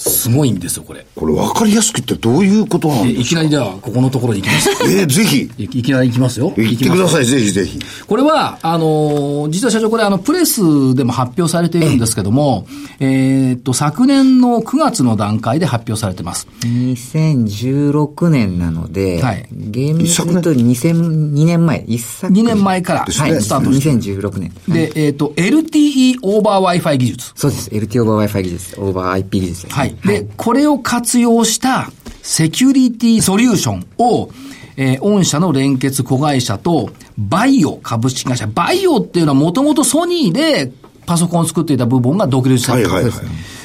[0.00, 1.06] すごいんですよ、これ。
[1.14, 3.20] これ分かりやすく言ってどういうことなんですか？
[3.20, 4.70] いきなりでは、ここのところに行きます。
[4.90, 5.64] えー、ぜひい。
[5.64, 6.52] いきなり行きますよ。
[6.56, 7.78] 行ってください、ぜひぜひ。
[8.06, 12.66] これは、あの実は社長、これ、あの、プレスでも発表されているんですけども、
[12.98, 16.46] えー、っと、昨年の9月の段階で発表されてます。
[16.60, 19.46] 2016年なので、はい。
[19.52, 22.42] 厳密に言うと2002年前、一昨年。
[22.44, 23.90] 2年前から、はい、スタートして。
[23.90, 24.52] 2016年。
[24.68, 27.32] で、えー、っと、LTE オーバー Wi-Fi 技術。
[27.34, 27.70] そうです。
[27.70, 28.80] LTE オーバー Wi-Fi 技術。
[28.80, 29.89] オーバー IP 技術、はい。
[30.04, 31.90] で、これを活用した
[32.22, 34.30] セキュリティソリューションを、
[34.76, 38.46] えー、御社の連結子会社と、バイオ株式会社。
[38.46, 40.72] バイオっていうのはもともとソニーで
[41.06, 43.12] パソコンを作っていた部分が独立したはいはいはい、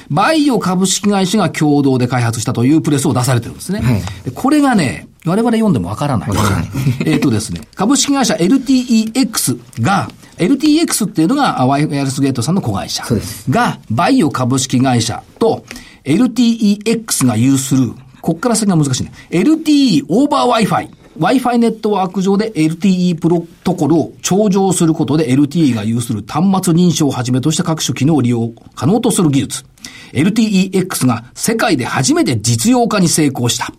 [0.09, 3.79] バイオ株式会社が共同で開発したというプレスを出されてるんですね。
[3.79, 6.29] はい、これがね、我々読んでもわからない。
[7.05, 13.03] えっとですね、株式会社 LTEX が、LTEX っていうのがワイヤレスゲートさんの子会社
[13.49, 15.65] が、バイオ株式会社と、
[16.05, 17.91] LTEX が有する、
[18.21, 19.11] こっから先が難しいね。
[19.31, 20.89] LTE オーバー Wi-Fi。
[21.17, 29.63] Wi-Fi ネットワーク上で LTE プロトコルを頂上することで LTE が有する端末認証をはじめとした各種機能を利用可能とする技術。
[30.11, 33.73] LTEX が世界で初めて実用化に成功した。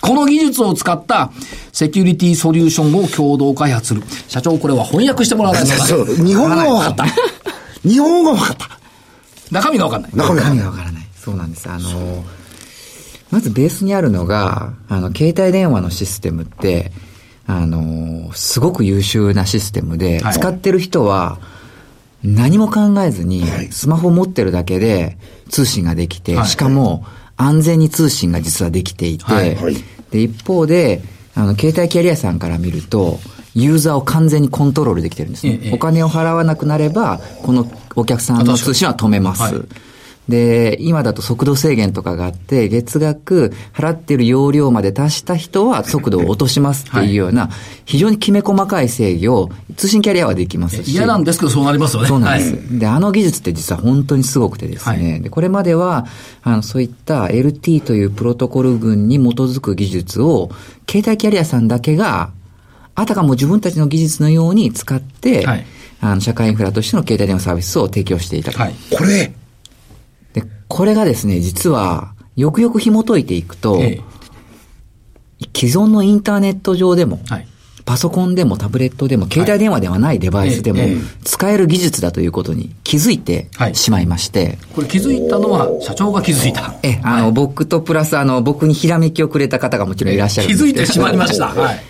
[0.00, 1.30] この技術を使った
[1.72, 4.02] セキュリティソリューションを共同開発する。
[4.28, 5.84] 社長、これは翻訳してもらわないと。
[5.84, 7.06] そう、日本語が分かった。
[7.88, 8.78] 日本語が分かった。
[9.50, 10.10] 中身が分かんない。
[10.14, 11.03] 中身が分からない。
[11.24, 11.70] そうなんです。
[11.70, 12.22] あの、
[13.30, 16.92] まずベースにあるのが、あの、携帯電話のシステムって、
[17.46, 21.38] あの、すごく優秀なシステムで、はい、使ってる人は、
[22.22, 25.16] 何も考えずに、スマホを持ってるだけで
[25.48, 27.06] 通信ができて、はい、しかも
[27.36, 29.56] 安全に通信が実はできていて、はい、
[30.10, 31.02] で、一方で、
[31.34, 33.18] あの、携帯キャリアさんから見ると、
[33.54, 35.70] ユーザーを完全にコントロールできてるんですね。
[35.72, 39.66] お金を払わなくなれば、このお客さんの通信は止めます。
[40.28, 47.50] で、今だと速度制限とかがあって、月額払ってる容量まで達した人は速度を落としますっていうような、
[47.84, 50.92] 非常にきめ細かい制御を通信キャリアはできますし。
[50.92, 52.08] 嫌なんですけどそうなりますよね。
[52.08, 52.52] そうなんです。
[52.52, 56.06] はい、で、あの技術って実は本当にすごくてですね、はい、でこれまでは、
[56.42, 60.50] あの、そういった LT というプロトコル群に基づく技術を、
[60.88, 62.30] 携帯キャリアさんだけが、
[62.94, 65.66] あたかも自分たちの技術のように使って、はい、
[66.00, 68.58] あの、社会インフラとしての携帯電話サービスを提供していたと。
[68.58, 69.34] はい、これ
[70.68, 74.02] これがですね、実は、よくよく紐解いていくと、え
[75.40, 77.46] え、既存のインターネット上でも、はい、
[77.84, 80.80] パソコンでもタブレットでも、携帯電話ではないデバイスでも、
[81.22, 84.44] 使える技術だということに気づいてしまいまして。
[84.44, 86.74] はい、これ気づいたのは、社長が気づいた。
[86.82, 91.48] え、あの、はい、僕とプラス、あの、僕にひらめきをくれた方がもちろんいらっしゃる気づいてしまいました。
[91.48, 91.82] はい。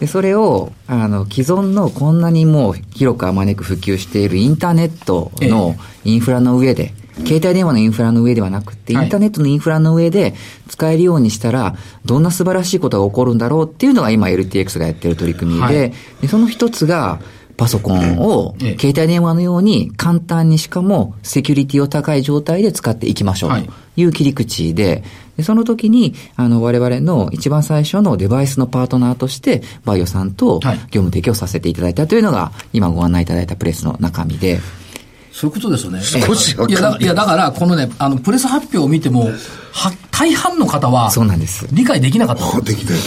[0.00, 10.34] で、それを、あの、既存のこんなにもう広くあまねく普及しているインターネットのインフラの上で、携帯電話のインフラの上ではなくて、インターネットのインフラの上で
[10.68, 17.20] 使えるようにしたら、どんな素晴らしいことが起こるんだろうっていうのが今 LTX がやってる取り組みで、はい、でその一つが、
[17.56, 24.02] パソコンを携帯電話のように簡単にしかもセキュリティを高い状態で使っていきましょうとい。
[24.04, 25.04] う切り口で、
[25.36, 34.60] でその時に、あの、我々の一番最初のデバイスのパートナーとして、バイオさんと業務提供させていただいたというのが、今ご案内いただいたプレスの中身で、
[35.34, 36.00] そういうことですよね。
[36.00, 39.30] 少しいやだいや、だから、このね、あの、プレス発表を見ても、
[39.72, 41.66] は、大半の方は、そうなんです。
[41.72, 42.44] 理解できなかった。
[42.62, 42.98] できない。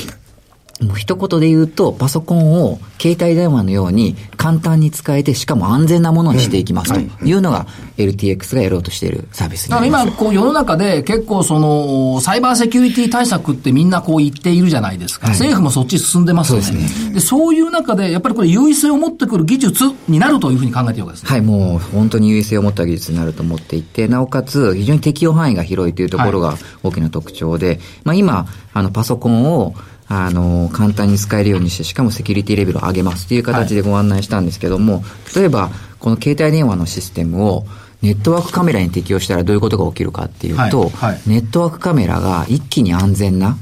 [0.82, 7.66] もう一言で言うと、パソコンを携帯電話のように簡単に使えて、しかも安全なものにしていきますというのが、
[7.98, 10.08] LTX がやろうとしているサービスになります。
[10.08, 15.28] 今、こう世の中で結構その、サイバーセキュリティ対策ってみんなこう言っているじゃないですか。
[15.28, 16.64] はい、政府もそっち進んでますよね。
[16.64, 17.14] そうですね。
[17.16, 21.30] で、そういう中で、やっぱりこれ優位性を持ってくる技術になるというふうに考えているわけですね。
[21.32, 29.74] はい、もう本当に優位性を持った技術になると思っていて、なおかつ非常に適用範囲が広いというところが大きな特徴で、はい、まあ今、あの、パソコンを
[30.10, 35.04] あの、簡単に使えるようにして、しかもセキュリティレベルを上げますという形でご案内したんですけども、はい、
[35.36, 37.66] 例えば、この携帯電話のシステムを、
[38.02, 43.58] ネットワークカメラに適用したらどういうことが起きるかっていうと、はいはい、ネットワークカメラが一気に安全な、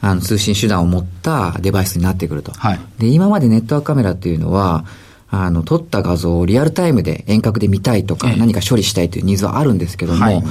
[0.00, 2.52] あの通信手段を持ったデバイスになってくると。
[2.52, 4.84] はい、で、今までネットワークカメラっていうのは、
[5.30, 10.42] あの、撮った画像をリアルタイムで遠隔で見たいとか、何か処理したいというニーズはあるんですけども、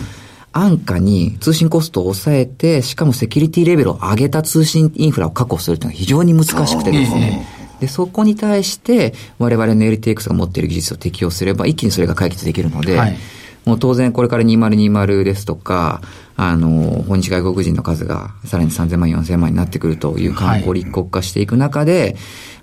[0.51, 7.45] 安価に通信コストを抑えて、しかもセキュリティレベルを上げた通信インフラを確保するというのは非常に難しくてですね。
[7.79, 13.17] で、そこに対して、我々の LTX が持っている技術を適用すれば、一気にそれが解決できるので、はい、
[13.65, 16.01] もう当然これから2020ですとか、
[16.37, 22.15] あの、訪日外国人の数がさらに3000万、4000万になってくるという観光立国化していく中で、はい、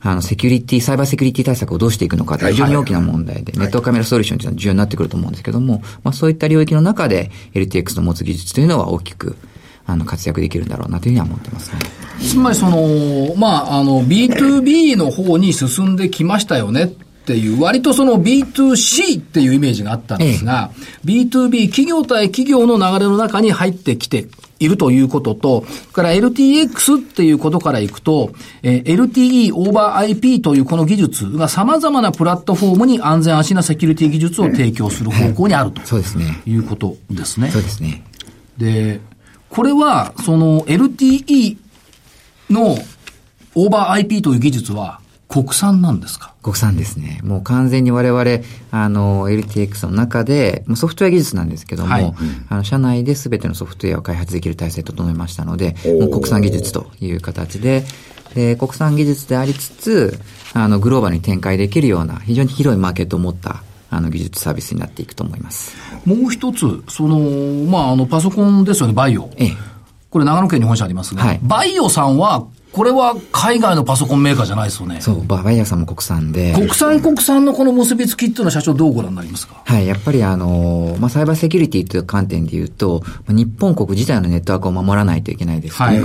[0.05, 9.37] あの、セキュリティ、サイバーセキュリティ対策をどうしていくのかって非常に大きな問題で、ネットカメラソリューションというのは重要になってくると思うんですけども、まあそういった領域の中で LTX の持つ技術というのは大きく
[9.87, 11.79] あの、活躍できるんだろうなというふうには思ってますね。
[12.21, 16.89] つまりその、まあ、あの、B2B の方に進んできましたよねっ
[17.25, 24.27] ていう、割とその B2C っていうイメージがあったんですが、ええ、B2B 企業対企業の流れの中に入ってきて
[24.61, 28.33] いるということと、から LTX っていうことからいくと、
[28.63, 36.43] えー、LTE オーバー IP というこの技術が様々なプラットフォームに安全安心なセキュリティ技術を提供する方向にあると、そうですね。
[36.47, 37.51] いうことですね。
[37.51, 38.05] そうですね。
[38.59, 39.01] で、
[39.49, 41.57] これは、その LTE
[42.51, 42.77] の
[43.55, 45.01] オーバー IP という技術は
[45.35, 46.33] 国産なんですか？
[46.45, 47.21] 国産ですね。
[47.25, 48.23] もう完全に我々、
[48.71, 52.15] あの、LTX の中で、ソフトウェア技術なんですけども、はい、
[52.49, 57.85] あの、社内で全てのソフトウェアを開発できる体制を整えましたので、もう国産技術という形で、
[58.35, 60.21] で、国産技術でありつつ、
[60.53, 65.75] あの、グローバルに展開できるような、非常に広いマーケットを持った、あの、技術サービスになっていくと思います。
[66.05, 67.19] もう一つ、その、
[67.69, 69.31] まあ、あの、パソコンですよね、バイオ。
[69.37, 69.57] ええ。
[70.11, 75.01] これ長野県に本社ありますが、はい、バイオさんはこれは海外のパソコンメーカーじゃないですよね。
[75.01, 76.55] そう、バイヤーさんも国産で。
[76.55, 79.63] 国産国産のこの結びつきっていうのは社長どうご覧になりますか？
[79.65, 86.01] はい、やっぱりあの、まあ、サイバーセキュリティという観点で言うと、日本国自体のネットワークを守らないといけないですとか、はい、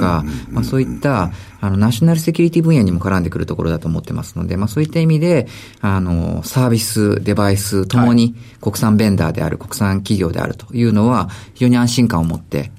[0.52, 5.48] まあ、そういった、あの、ナショナルセキュリティ分野にも絡んでくるところだと思ってますので、まあ、そういった意味で、
[5.82, 12.72] あの、サービス、デバイスともに国産ベンダーである、国産企業であるというのは、非常に安心感を持って、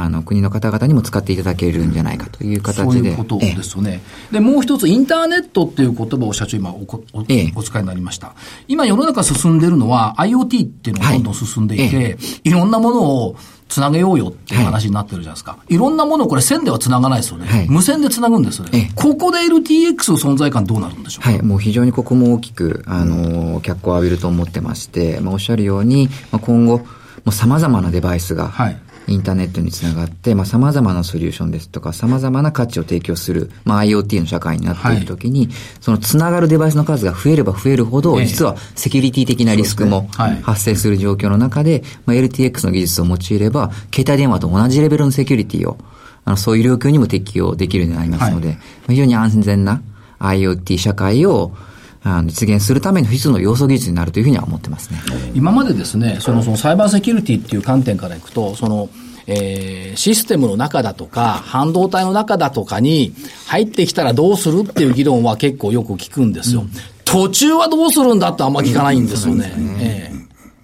[0.00, 2.82] あの、国の方々にも使っていただけるんじゃないかという形で。
[2.84, 4.00] そういうことですよね。
[4.30, 7.24] で、もう一つ、インターネットっていう言葉を社長今おお
[7.56, 8.34] お使いになりました。
[8.68, 13.36] 今世の中進んでるのは IoT っていうのがどんどん進んでいて、はい、いろんなものを
[13.68, 15.52] つなげようよっていう話になってるじゃないですか。
[15.52, 17.46] はい、いろんなものをこれ線ではつながないですよね。
[17.46, 18.92] はい、無線でつなぐんですよね。
[18.94, 21.30] ここで LTX の存在感どうなるんでしょうか？
[21.30, 26.86] はい、もう非常にここも大きく、あの、脚光を浴びると思ってまして、まあ、おっしゃるように、まあ、今後、も
[27.26, 28.78] う様々なデバイスが、はい、
[29.08, 40.08] インターネットにつながって、まあ、様々なソリューションですとか、様々な価値を提供する、まあ、IoT の社会になっているときに、はい、そのつながるデバイスの数が増えれば増えるほど、実はセキュリティ的なリスクも
[40.42, 45.78] 発生する状況の中で、まあ、LTX の技術を用いれば、携帯電話と同じレベルのセキュリティを、
[46.24, 49.82] あの、そういう領域にも適用できるようになりますので、はい、非常に安全な
[50.20, 51.52] IoT 社会を、
[52.04, 55.00] あの実現するための必須の要素技術になるというふうには思ってますね。
[55.34, 58.90] 今までですね、そのそのサイバーセキュリティっていう観点からいくと、その、
[59.26, 63.14] えー、システムの中だとか、半導体の中だとかに
[63.46, 66.62] 入ってきたらどうするっていう議論は結構よく聞くんですよ。
[66.62, 66.70] うん、
[67.04, 69.54] 途中はどうするんだってあんま聞かないんですよね。
[69.56, 70.11] うん、えー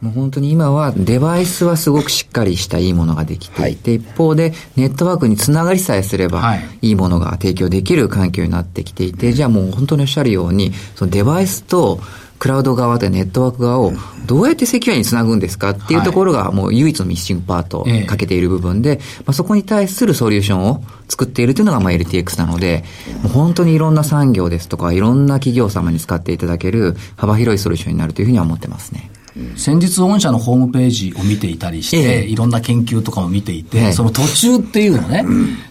[0.01, 6.91] もう本当に今はデバイスはすごくしっかりしたいいものができていて、はい、一方でネットワークにつながりさえすれば、い。
[6.91, 12.01] いものが提供できる環境になってきていて、じゃあもう本当におっしゃるように、そのデバイスと
[12.39, 13.93] クラウド側でネットワーク側を
[14.27, 22.85] どうやってセキュアにつなぐんですかっていうところがもう唯一のミッシングパートをかけている部分で、まあ、そこに対するソリューションを作っているというのがまあ LTX なので、
[23.23, 29.11] もう本当にいろんな産業ですとか、いろんな企業様に使っていただける幅広いソリューションになるというふうには思ってますね。
[29.57, 35.25] 先日御社のホームページを見ていたりして、ええ、いろんな研究とかも見ていて、え、その途中っていうのね、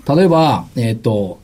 [0.08, 1.40] 例えば、えっ、ー、と、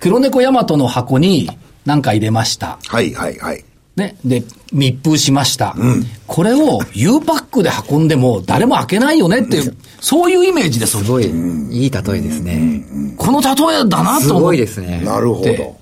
[0.00, 1.50] 黒猫ヤマトの箱に
[1.84, 2.78] 何か入れました。
[2.86, 3.64] はいはいはい。
[3.96, 4.16] ね。
[4.24, 5.74] で、密封しました。
[5.76, 11.24] うん、これを U パックで運んでも誰も開けないよねっていう、そういうイメージですすごい、
[11.70, 12.84] いい例えですね。
[13.16, 14.24] この例えだなと思って。
[14.26, 15.00] すごいですね。
[15.02, 15.76] なるほど。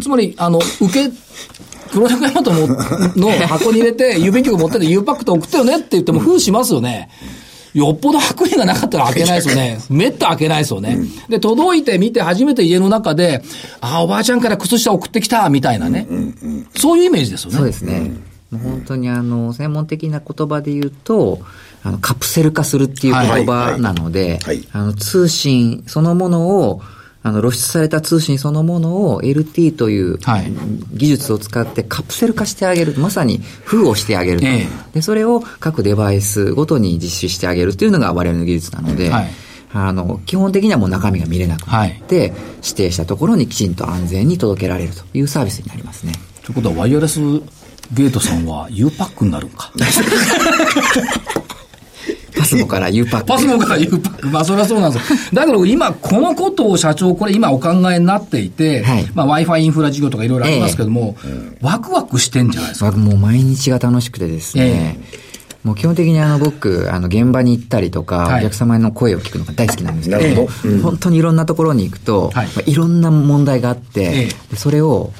[0.00, 1.12] つまり、あの、受け、
[1.92, 7.10] 黒猫ヤマトのの箱に入れて、郵便局持ってて U パックと送ったよねって言っても封しますよね。
[7.74, 9.78] よっぽど悪意がなかったら開けないですよね。
[9.88, 10.98] めった開けないですよね。
[11.28, 13.42] で、届いてみて初めて家の中で、
[13.80, 16.06] ああ、おばあちゃんから靴下送ってきた、みたいなね。
[16.76, 17.56] そういうイメージですよね。
[17.56, 18.12] そうですね。
[18.50, 21.40] 本当にあの、専門的な言葉で言うと、
[21.82, 24.38] あの、カプセル化するっていう言葉なので、
[24.72, 26.82] あの、通信そのものを、
[27.24, 30.18] あの露出された通信そのものを LT という
[30.92, 39.30] 技術を使ってカプセル化してあげる、まさに封をしてあげると、えでそれを各デバイスごとに実施してあげるというのが我々の技術なので、はい、
[39.72, 42.32] あの基本的にはもう中身が見れなくなって、はい、
[42.62, 46.12] 指定したところにきちんと安全に届けられるというサービスになりますね。
[46.42, 47.20] ということはワイヤレス
[47.92, 49.70] ゲートさんは U パックになるんか。
[52.36, 53.26] パスモから U パック。
[53.26, 54.26] パスモから U パック。
[54.28, 62.92] まあ、それはそうなんですだけど、今、このことを社長、これ今お考えになっていて、はい、まあ、Wi-Fi インフラ事業とかいろいろありますけども、えー、ワクワクしてんじゃないですか。
[62.92, 64.96] もう毎日が楽しくてですね。
[65.02, 75.12] えーもう基本的にあの僕、あの現場に行ったりとか、はい、お客様の声を聞くのが大好きなんですけど、ど本当にいろんなところに行くと、はいまあ、いろんな問題があって、えそれを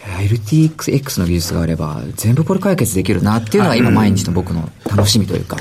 [0.00, 5.56] LTX の技術があれば、全部これ解決できるなっていうのが今毎日の僕の楽しみというか。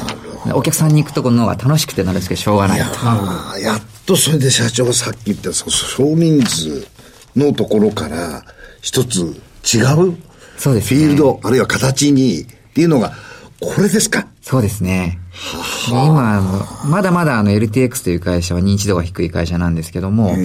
[0.54, 3.60] お客さんに行くところの方が楽しくてなるんですけど、しょうがないと。
[3.60, 5.67] やっとそれで社長がさっき言った少
[6.04, 6.88] 人数
[7.36, 8.43] のところから
[8.82, 9.19] 一つ
[9.63, 10.17] 違う
[10.58, 13.13] そうです、ね、フィールド、あるいは形にっていうのが、
[13.62, 14.28] これですか？
[14.41, 15.19] そうですね。
[15.89, 20.36] 今、あの、まだまだあの LTX という会社は認知度が低い会社なんですけども、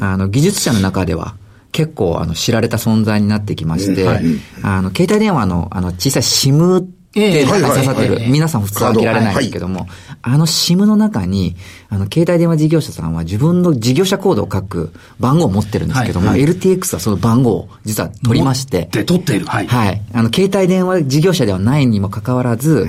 [0.00, 1.36] あの、技術者の中では、
[1.70, 4.24] 結構あの知られた存在になってきまして、はい、
[4.62, 8.20] あの携帯電話のあの小さい SIM で刺さってる。
[8.28, 9.88] 皆さん普通は開けられないんですけども、
[10.22, 11.56] あの SIM の中に、
[11.88, 18.88] あの、携帯電話事業者さんは自分の事業者コードを書く番号を持ってるんですけども、LTX はその番号を実は取りまして。
[18.92, 19.46] で、取っている。
[19.46, 19.66] はい。
[19.66, 20.02] はい。
[20.12, 22.86] あの、携帯電話事業者ではないにもかかわらず、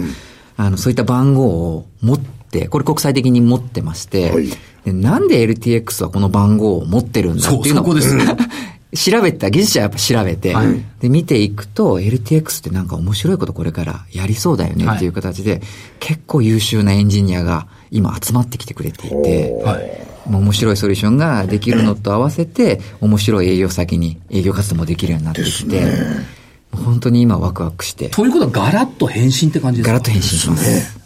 [0.58, 4.32] あの、そういった番号を持って、これ国際的に持ってまして、
[4.86, 8.18] でなんで LTX はこの番号を持ってるんだっていうのを、そこです。
[8.96, 15.62] 調べた、技術者はやっぱ調べて、はい、で、見ていくと、LTX ってなんか面白いことこれからやりそうだよねっていう形で、はい、
[16.00, 25.84] 結構優秀なエンジニアが今集まってきてくれていて、はい、面白いソリューションができるのと合わせて、面白い営業先に営業活動もできるようになってきて、
[26.72, 28.10] 本当に今ワクワクして。
[28.10, 29.94] ということはガラッと変身って感じですか？
[29.94, 30.99] ガラッと変身します。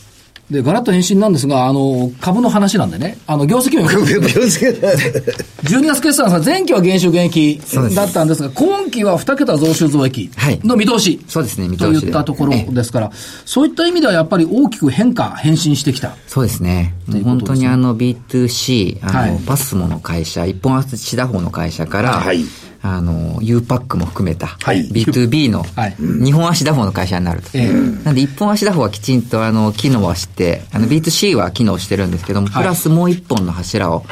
[0.52, 3.90] で、ガラッと返信なんですが、あの、株の話なんでね、あの、業績も。
[3.90, 7.62] 12月決算さ、前期は減収減益
[7.96, 10.30] だったんですが、今期は2桁増収増益
[10.64, 11.22] の見通し。
[11.28, 12.02] そうですね、見通し。
[12.02, 13.12] といったところですから、
[13.46, 16.18] そういった意味ではやっぱり大きく変化、変身してきた。
[16.28, 16.94] そうですね。
[17.24, 22.44] 本当にあの B2C、あの、はい、パスモの会社、一本足打法の会社から、はい
[22.86, 25.66] あの、U パックも含めた、はい、B2B の、
[25.98, 27.58] 日本足打法の会社になると。
[27.58, 34.04] なんで、一本足打法はきちんと、あの、機能はして、あの、B2C は機能してるんですけども、プラスもう一本の柱を、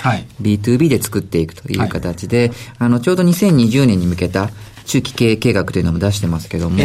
[0.42, 4.50] B2B で作っていくという形で、あの、ちょうど2020年に向けた
[4.86, 6.82] 中期経営計画というのも出してますけども、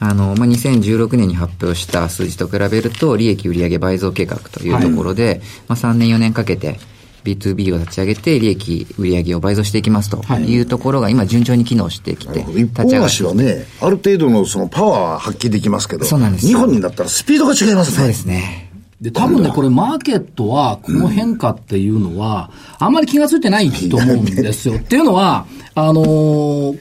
[0.00, 6.78] あの、まあ、2016年に発表した数字と比べると、利益売上倍増計画というところで、まあ、3年4年かけて、
[7.24, 17.96] B2B を立ち上げて、利益、売上を倍増していきますというところが、今、順調に機能してきて、一本足はね、ある程度のそのパワーは発揮できますけど、そうなんです2本になったらスピードが違いますね。
[17.96, 18.70] そうですね。
[19.02, 24.76] で、多分ね、これ、マーケットは、この変化っていうのは、あんまり気がついてないと思うんですよ。
[24.78, 26.78] っていうのは、あのー、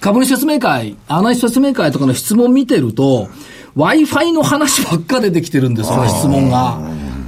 [0.00, 3.28] 株主説明会、アナリスト説明会とかの質問見てると、
[3.76, 6.80] Wi-Fi の話ばっか出てきてるんですよ、質問が。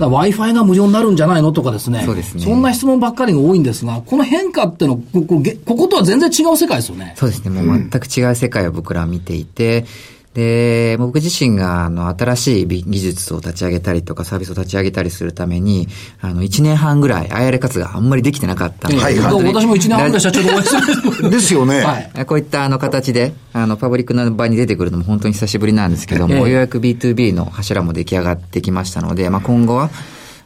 [0.07, 2.03] Wi-Fi が無料になるんじゃないのとかですね。
[2.05, 2.43] そうですね。
[2.43, 7.15] そんな質問ばっかりが多いんですが、この変化ってのここ、こことは全然違う世界ですよね。
[7.17, 7.63] そうですね。
[7.63, 9.85] もう全く違う世界を僕らは見ていて、
[10.35, 15.89] で、僕自身が、あの、新しい技術を立ち上げたりとか、サービスを立ち上げたりするために、
[16.21, 21.31] あの、1年半ぐらい、IR 活があんまりできてなかったので、はいはい、私も1年半ぐらい社長でお会いする。
[21.31, 21.81] ですよね。
[21.81, 22.11] はい。
[22.27, 29.91] こういったあの形で、あの、パブリックな場に出てくるのも本当に久しぶりなんですけども、ようやく B2B の柱も出来上がってきましたので、まあ、今後は、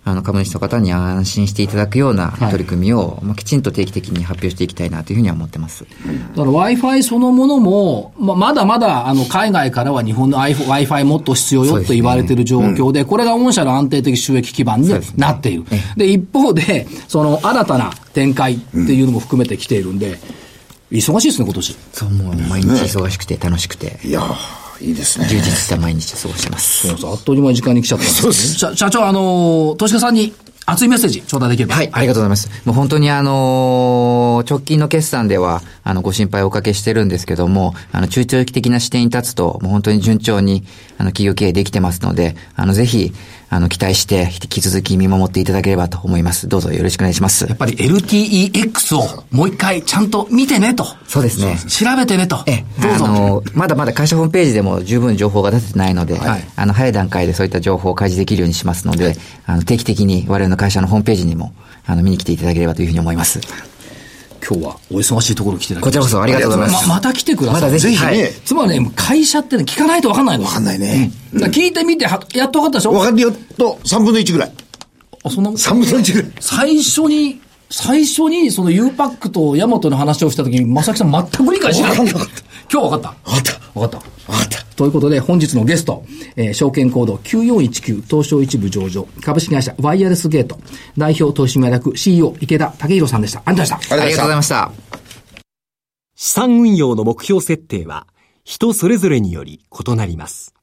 [0.05, 5.85] あの、株主の方に安心していただくような取り組みを、まあ、きちんと定期的に発表していきたいなというふうには思ってます。
[5.85, 15.65] だから Wi-Fi そのものも、まあ、まだまだ、あの、海外からは日本の Wi-Fi もっと必要よと言われている状況で、でねうん、これが御社の安定的収益基盤になっている。
[15.97, 20.19] で、ね、一方で、その新たな展開っていうのも含めてきているんで、
[20.91, 21.77] 忙しいですね、今年。
[21.93, 24.01] そう、もう毎日忙しくて楽しくて。
[24.05, 24.62] いやー。
[24.83, 25.27] いいですね。
[25.29, 26.89] 充実した毎日過ごしてます。
[26.89, 30.33] そうそう、あっという間に時間に来ちゃったんです、ね、社社長、あのー、投資家さんに
[30.65, 31.75] 熱いメッセージ頂戴できれば。
[31.75, 32.49] はい、ありがとうございます。
[32.65, 40.65] もう本当にあのー、直近の決算では、あの、ご心配をおかけしてるんですけども、あの、中長期的な視点に立つと、もう本当に順調に、
[40.99, 43.13] あの、企業経営できてますので、あの、ぜひ、
[43.53, 46.49] あの、期待して、引き続き見守っていただければと思います。
[46.49, 47.45] どうぞよろしくお願いします。
[47.47, 50.87] やっぱり LTEX をもう一回ちゃんと見てねと。
[51.07, 51.59] そうですね。
[51.69, 52.43] 調べてねと。
[52.47, 53.05] え、どうぞ。
[53.05, 61.53] あの、まだまだ会社ホームページでも十分情報が出てないので、はい、あの、早い段階でそういった情報を開示できるようにしますので、はい、あの、定期的に我々の会社のホームページにも、
[61.85, 63.39] あの、見に来ていただければというふうに思います。
[64.45, 66.89] 今日はお忙しいところ来てこちらこそありがとうございます。
[66.89, 67.63] ままた来てください。
[67.63, 70.45] またぜひ、はい、つまりね、会社ってね、聞かないと分かんないの。
[70.45, 71.13] 分かんないね。
[71.33, 72.93] うん、聞いてみて、やっと分かったでしょ？
[72.93, 74.53] 分かるよと、3分の1ぐらい。
[75.25, 76.33] あ、そんな ?3 分の1ぐらい。
[76.41, 77.41] 最初に、
[77.71, 82.19] 最初にその U パックとヤマトの話をしたときに、まさきさん全く理解しなかった。
[82.73, 83.31] 今日分かった。
[83.31, 83.61] 分かった。
[83.75, 83.99] 分かった。
[84.33, 84.65] 分かった。
[84.77, 86.05] ということで、本日のゲスト、
[86.37, 90.59] えー、証券コード9419東証一部上場、株式会社ワイヤレスゲート、
[90.97, 93.43] 代表取締役 CEO 池田武宏さんでした。
[93.45, 93.95] ありがとうございました。
[93.95, 94.73] ありがとうございました。
[96.17, 98.07] 資産運用の目標設定は、
[98.43, 100.55] 人それぞれにより異なります。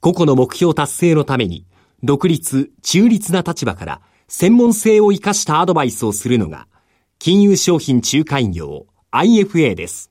[0.00, 1.66] 個々の目標達成のために、
[2.02, 6.68] 独立、中立な立場から専門性を生かしたアドバイスをするのが、
[7.18, 10.10] 金融商品仲介業 IFA です。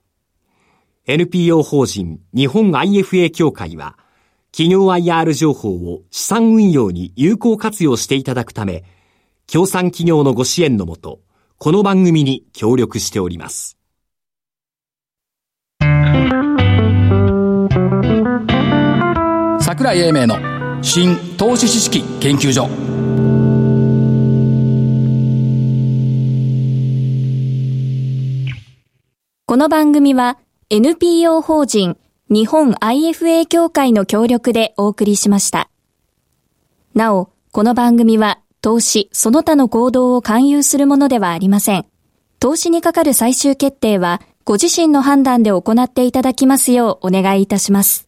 [1.09, 3.97] NPO 法人日本 IFA 協会は、
[4.51, 8.83] 企業 IR 情報を資産運用に有効活用していただくため、
[9.47, 11.21] 協賛企業のご支援のもと、
[11.57, 13.77] この番組に協力しております。
[19.61, 22.67] 桜井英明の新投資知識研究所
[29.45, 30.37] この番組は
[30.69, 31.97] NPO 法人
[32.29, 35.69] 日本 IFA 協会の協力でお送りしました。
[36.93, 41.85] なお、この番組は投資その他の行動を勧誘するものではありません。
[42.41, 48.06] 投資にかかる最終決定はご自身の判断で行っていただきますようお願いいたします。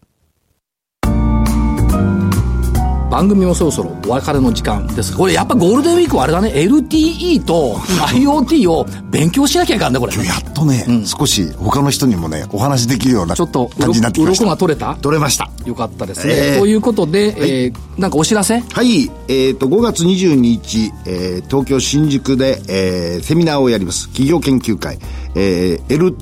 [3.09, 5.15] 番組もそろそろお別れの時間です。
[5.15, 6.49] これやっぱゴールデンウィークはあれだね。
[6.49, 10.13] LTE と IoT を勉強しなきゃいかんねこれ。
[10.23, 14.45] やっとね、うん、少し他の人にもねお話できるようなちょっと感じになってきました。
[14.45, 14.95] が取れた？
[14.95, 15.49] 取れました。
[15.65, 18.59] よかったですね、えー、ということで、はい、えー、なんかお知らせ？
[18.59, 19.03] はい。
[19.03, 24.07] えっ、ー、と5月22日、えー、東京新宿で、えー、セミナーをやります。
[24.07, 24.99] 企業研究会、
[25.35, 26.15] えー、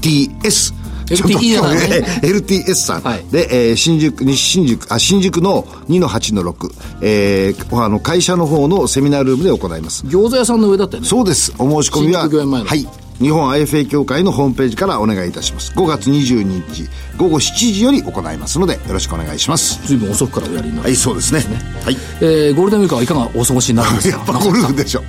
[0.00, 0.81] LTS
[1.16, 2.20] LTE だね。
[2.22, 3.02] LTS さん。
[3.02, 10.04] はい、で、えー、新宿、西新宿、あ、新宿の2の8の6、えー、あの、会社の方のセミナールームで行います。
[10.06, 11.08] 餃子屋さんの上だったよね。
[11.08, 11.52] そうです。
[11.58, 12.88] お申し込みは、はい。
[13.20, 15.72] 日本 IFA 協会のホームページからお願いいたします。
[15.76, 19.80] 5月22日午後7時より行いますので、よろしくお願いします。
[19.86, 21.44] 随分遅くからおやりになる、はい、そうですね。
[21.84, 21.96] はい。
[22.20, 24.16] えー、ゴールデンウィークはいかがお過ごしになるんですか？
[24.16, 25.04] やっぱゴルフでしょ。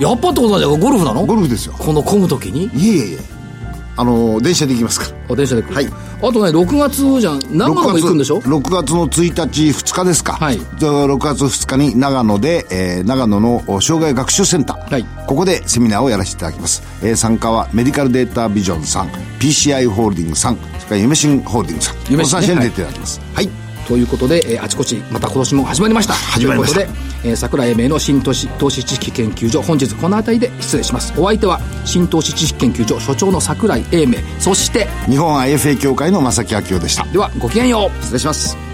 [0.00, 1.24] やっぱってことなんじゃゴルフなの？
[1.24, 1.74] ゴルフですよ。
[1.78, 2.64] この混む時に？
[2.74, 3.39] いえいえいえ。
[4.00, 5.34] あの電車で行きますから。
[5.34, 5.74] あ電車で行く。
[5.74, 5.86] はい。
[5.86, 5.90] あ
[6.32, 7.40] とね6月じゃん。
[7.56, 10.32] 長野も行くんでしょ？6, 6月の1日2日ですか。
[10.34, 10.58] はい。
[10.58, 21.96] じゃあ6月2日に長野で、えー、長野の障害学習センター、はい、ここでセミナーをやらせていただきます、えー、参加はメディカルデータビジョンさん PCI ホールディングさんそれから夢新ホールディングさん。
[21.96, 26.14] この3社に出ていただきます、はい、はいということで、えー、あちこちまた今年も始まりました。
[26.14, 26.76] 始まりました。
[26.76, 31.12] ということで、えー、桜井英明の新投資投資知識研究所本日この辺りで失礼します。
[31.20, 34.18] お相手は新投資知識研究所所長の桜井英明。
[34.38, 37.04] そして日本 IFA 協会の正木明夫でした。
[37.06, 38.00] ではごきげんよう。
[38.00, 38.69] 失礼します